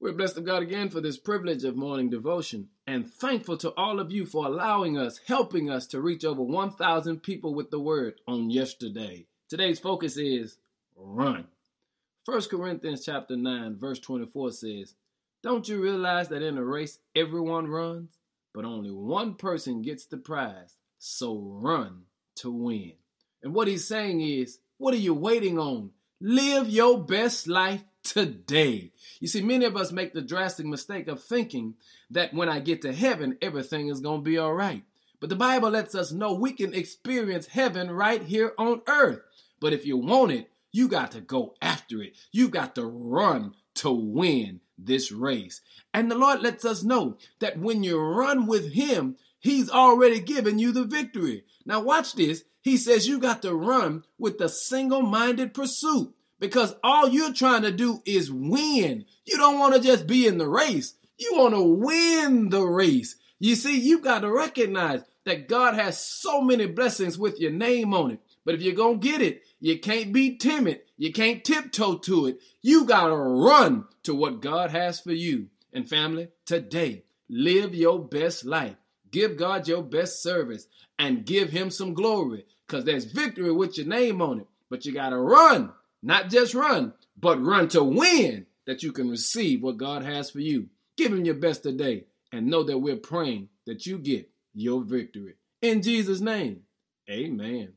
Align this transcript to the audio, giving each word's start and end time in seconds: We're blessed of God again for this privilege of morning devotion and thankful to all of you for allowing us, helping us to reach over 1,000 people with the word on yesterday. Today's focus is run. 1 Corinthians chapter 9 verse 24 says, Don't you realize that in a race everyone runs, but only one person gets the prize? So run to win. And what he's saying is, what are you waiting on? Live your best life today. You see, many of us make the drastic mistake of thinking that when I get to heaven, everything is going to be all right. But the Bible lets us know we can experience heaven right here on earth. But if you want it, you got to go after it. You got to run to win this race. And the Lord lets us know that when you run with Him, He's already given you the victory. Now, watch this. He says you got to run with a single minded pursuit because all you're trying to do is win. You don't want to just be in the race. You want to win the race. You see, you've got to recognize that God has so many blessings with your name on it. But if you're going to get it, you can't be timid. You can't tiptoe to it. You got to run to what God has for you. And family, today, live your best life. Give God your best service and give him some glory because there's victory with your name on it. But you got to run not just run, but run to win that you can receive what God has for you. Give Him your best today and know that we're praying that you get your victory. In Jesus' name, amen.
We're 0.00 0.12
blessed 0.12 0.38
of 0.38 0.44
God 0.44 0.62
again 0.62 0.90
for 0.90 1.00
this 1.00 1.18
privilege 1.18 1.64
of 1.64 1.74
morning 1.74 2.08
devotion 2.08 2.68
and 2.86 3.04
thankful 3.04 3.56
to 3.56 3.70
all 3.70 3.98
of 3.98 4.12
you 4.12 4.26
for 4.26 4.46
allowing 4.46 4.96
us, 4.96 5.18
helping 5.26 5.68
us 5.68 5.88
to 5.88 6.00
reach 6.00 6.24
over 6.24 6.40
1,000 6.40 7.20
people 7.20 7.52
with 7.52 7.72
the 7.72 7.80
word 7.80 8.20
on 8.28 8.48
yesterday. 8.48 9.26
Today's 9.48 9.80
focus 9.80 10.16
is 10.16 10.56
run. 10.96 11.48
1 12.26 12.42
Corinthians 12.42 13.04
chapter 13.04 13.36
9 13.36 13.76
verse 13.76 13.98
24 13.98 14.52
says, 14.52 14.94
Don't 15.42 15.68
you 15.68 15.82
realize 15.82 16.28
that 16.28 16.42
in 16.42 16.58
a 16.58 16.64
race 16.64 17.00
everyone 17.16 17.66
runs, 17.66 18.18
but 18.54 18.64
only 18.64 18.92
one 18.92 19.34
person 19.34 19.82
gets 19.82 20.06
the 20.06 20.16
prize? 20.18 20.76
So 21.00 21.40
run 21.40 22.02
to 22.36 22.52
win. 22.52 22.92
And 23.42 23.52
what 23.52 23.66
he's 23.66 23.88
saying 23.88 24.20
is, 24.20 24.60
what 24.76 24.94
are 24.94 24.98
you 24.98 25.14
waiting 25.14 25.58
on? 25.58 25.90
Live 26.20 26.68
your 26.68 27.02
best 27.02 27.48
life 27.48 27.82
today. 28.12 28.90
You 29.20 29.28
see, 29.28 29.42
many 29.42 29.64
of 29.64 29.76
us 29.76 29.92
make 29.92 30.12
the 30.12 30.22
drastic 30.22 30.66
mistake 30.66 31.08
of 31.08 31.22
thinking 31.22 31.74
that 32.10 32.32
when 32.32 32.48
I 32.48 32.60
get 32.60 32.82
to 32.82 32.92
heaven, 32.92 33.36
everything 33.42 33.88
is 33.88 34.00
going 34.00 34.20
to 34.20 34.30
be 34.30 34.38
all 34.38 34.54
right. 34.54 34.82
But 35.20 35.30
the 35.30 35.36
Bible 35.36 35.70
lets 35.70 35.94
us 35.94 36.12
know 36.12 36.32
we 36.32 36.52
can 36.52 36.74
experience 36.74 37.46
heaven 37.46 37.90
right 37.90 38.22
here 38.22 38.54
on 38.56 38.82
earth. 38.86 39.20
But 39.60 39.72
if 39.72 39.84
you 39.84 39.96
want 39.96 40.32
it, 40.32 40.50
you 40.72 40.88
got 40.88 41.12
to 41.12 41.20
go 41.20 41.54
after 41.60 42.02
it. 42.02 42.14
You 42.32 42.48
got 42.48 42.74
to 42.76 42.86
run 42.86 43.54
to 43.76 43.90
win 43.90 44.60
this 44.78 45.10
race. 45.10 45.60
And 45.92 46.10
the 46.10 46.16
Lord 46.16 46.42
lets 46.42 46.64
us 46.64 46.84
know 46.84 47.16
that 47.40 47.58
when 47.58 47.82
you 47.82 47.98
run 47.98 48.46
with 48.46 48.72
Him, 48.72 49.16
He's 49.40 49.70
already 49.70 50.20
given 50.20 50.58
you 50.58 50.72
the 50.72 50.84
victory. 50.84 51.44
Now, 51.64 51.80
watch 51.80 52.14
this. 52.14 52.44
He 52.60 52.76
says 52.76 53.06
you 53.06 53.18
got 53.18 53.42
to 53.42 53.54
run 53.54 54.04
with 54.18 54.40
a 54.40 54.48
single 54.48 55.02
minded 55.02 55.54
pursuit 55.54 56.14
because 56.40 56.74
all 56.82 57.08
you're 57.08 57.32
trying 57.32 57.62
to 57.62 57.72
do 57.72 58.02
is 58.04 58.30
win. 58.30 59.04
You 59.24 59.36
don't 59.36 59.58
want 59.58 59.74
to 59.74 59.80
just 59.80 60.06
be 60.06 60.26
in 60.26 60.38
the 60.38 60.48
race. 60.48 60.94
You 61.18 61.34
want 61.36 61.54
to 61.54 61.62
win 61.62 62.48
the 62.48 62.62
race. 62.62 63.16
You 63.38 63.54
see, 63.56 63.78
you've 63.78 64.02
got 64.02 64.20
to 64.20 64.32
recognize 64.32 65.02
that 65.24 65.48
God 65.48 65.74
has 65.74 66.00
so 66.00 66.40
many 66.40 66.66
blessings 66.66 67.18
with 67.18 67.40
your 67.40 67.50
name 67.50 67.92
on 67.92 68.12
it. 68.12 68.20
But 68.44 68.54
if 68.54 68.62
you're 68.62 68.74
going 68.74 69.00
to 69.00 69.08
get 69.08 69.20
it, 69.20 69.42
you 69.60 69.78
can't 69.78 70.12
be 70.12 70.36
timid. 70.36 70.80
You 70.96 71.12
can't 71.12 71.44
tiptoe 71.44 71.98
to 71.98 72.26
it. 72.26 72.40
You 72.62 72.84
got 72.84 73.08
to 73.08 73.16
run 73.16 73.84
to 74.04 74.14
what 74.14 74.40
God 74.40 74.70
has 74.70 75.00
for 75.00 75.12
you. 75.12 75.48
And 75.72 75.88
family, 75.88 76.28
today, 76.46 77.04
live 77.28 77.74
your 77.74 77.98
best 77.98 78.44
life. 78.44 78.76
Give 79.10 79.36
God 79.36 79.68
your 79.68 79.82
best 79.82 80.22
service 80.22 80.66
and 80.98 81.26
give 81.26 81.50
him 81.50 81.70
some 81.70 81.94
glory 81.94 82.46
because 82.66 82.84
there's 82.84 83.04
victory 83.04 83.52
with 83.52 83.76
your 83.76 83.86
name 83.86 84.22
on 84.22 84.40
it. 84.40 84.46
But 84.70 84.86
you 84.86 84.92
got 84.92 85.10
to 85.10 85.18
run 85.18 85.72
not 86.02 86.30
just 86.30 86.54
run, 86.54 86.92
but 87.18 87.42
run 87.42 87.68
to 87.68 87.82
win 87.82 88.46
that 88.66 88.82
you 88.82 88.92
can 88.92 89.10
receive 89.10 89.62
what 89.62 89.76
God 89.78 90.02
has 90.02 90.30
for 90.30 90.40
you. 90.40 90.68
Give 90.96 91.12
Him 91.12 91.24
your 91.24 91.34
best 91.34 91.62
today 91.62 92.04
and 92.32 92.46
know 92.46 92.62
that 92.64 92.78
we're 92.78 92.96
praying 92.96 93.48
that 93.66 93.86
you 93.86 93.98
get 93.98 94.28
your 94.54 94.82
victory. 94.82 95.34
In 95.62 95.82
Jesus' 95.82 96.20
name, 96.20 96.62
amen. 97.10 97.72